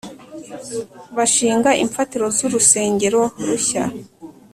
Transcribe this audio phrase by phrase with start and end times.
[1.17, 3.83] Bashinga imfatiro z'urusengero rushya